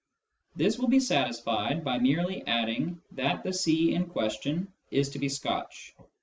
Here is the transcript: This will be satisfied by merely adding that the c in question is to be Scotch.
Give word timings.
This 0.55 0.79
will 0.79 0.87
be 0.87 0.99
satisfied 0.99 1.83
by 1.83 1.99
merely 1.99 2.43
adding 2.47 2.99
that 3.11 3.43
the 3.43 3.53
c 3.53 3.93
in 3.93 4.07
question 4.07 4.73
is 4.89 5.09
to 5.09 5.19
be 5.19 5.29
Scotch. 5.29 5.93